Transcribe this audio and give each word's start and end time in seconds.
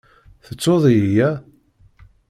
Tettuḍ-iyi 0.45 1.07
ya? 1.17 1.31